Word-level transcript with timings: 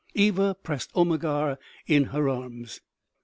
Eva 0.15 0.55
pressed 0.55 0.89
Omegar 0.95 1.59
in 1.85 2.05
her 2.05 2.27
arms. 2.27 2.81